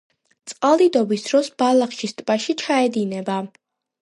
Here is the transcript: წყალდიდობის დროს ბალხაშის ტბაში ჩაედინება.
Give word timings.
წყალდიდობის 0.53 1.25
დროს 1.27 1.49
ბალხაშის 1.63 2.17
ტბაში 2.23 2.57
ჩაედინება. 2.63 3.39